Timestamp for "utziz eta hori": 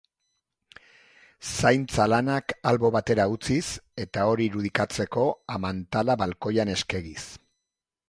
3.35-4.51